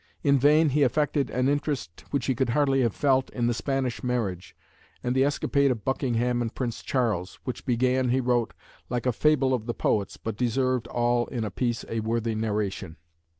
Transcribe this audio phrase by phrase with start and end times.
[0.23, 4.03] In vain he affected an interest which he could hardly have felt in the Spanish
[4.03, 4.55] marriage,
[5.03, 8.55] and the escapade of Buckingham and Prince Charles, which "began," he wrote,
[8.89, 12.97] "like a fable of the poets, but deserved all in a piece a worthy narration."